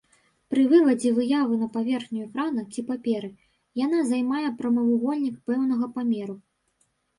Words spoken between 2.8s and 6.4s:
паперы яна займае прамавугольнік пэўнага памеру.